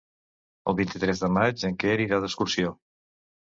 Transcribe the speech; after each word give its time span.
El 0.73 0.75
vint-i-tres 0.79 1.21
de 1.25 1.29
maig 1.35 1.67
en 1.71 1.79
Quer 1.85 1.95
irà 2.07 2.21
d'excursió. 2.25 2.75